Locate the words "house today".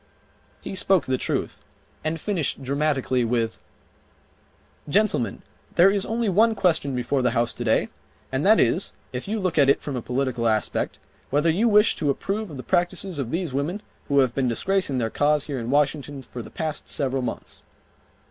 7.37-7.87